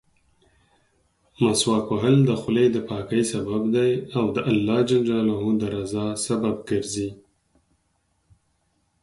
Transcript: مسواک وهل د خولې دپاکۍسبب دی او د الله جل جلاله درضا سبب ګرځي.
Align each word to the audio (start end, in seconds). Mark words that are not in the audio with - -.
مسواک 1.43 1.85
وهل 1.93 2.15
د 2.25 2.31
خولې 2.41 2.65
دپاکۍسبب 2.75 3.63
دی 3.75 3.91
او 4.17 4.25
د 4.35 4.37
الله 4.49 4.79
جل 4.89 5.01
جلاله 5.07 5.37
درضا 5.61 6.07
سبب 6.25 6.55
ګرځي. 6.69 7.09